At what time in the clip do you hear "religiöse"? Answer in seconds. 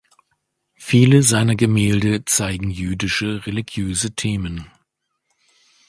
3.45-4.15